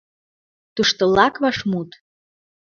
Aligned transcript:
ТУШТЫЛАК 0.75 1.35
ВАШМУТ 1.43 1.89